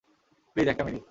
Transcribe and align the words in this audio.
Please, 0.53 0.67
একটা 0.67 0.83
minute. 0.83 0.99